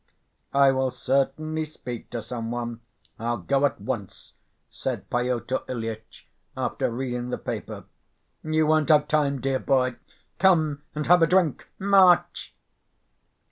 "I 0.55 0.71
will 0.71 0.89
certainly 0.89 1.63
speak 1.63 2.09
to 2.09 2.23
some 2.23 2.49
one, 2.49 2.79
I'll 3.19 3.37
go 3.37 3.67
at 3.67 3.79
once," 3.79 4.33
said 4.71 5.07
Pyotr 5.11 5.59
Ilyitch, 5.69 6.27
after 6.57 6.89
reading 6.89 7.29
the 7.29 7.37
paper. 7.37 7.83
"You 8.43 8.65
won't 8.65 8.89
have 8.89 9.07
time, 9.07 9.39
dear 9.41 9.59
boy, 9.59 9.97
come 10.39 10.81
and 10.95 11.05
have 11.05 11.21
a 11.21 11.27
drink. 11.27 11.69
March!" 11.77 12.55